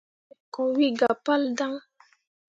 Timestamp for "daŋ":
1.57-1.73